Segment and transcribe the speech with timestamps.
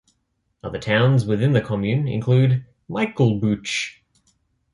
[0.63, 3.97] Other towns within the commune include Michelbouch.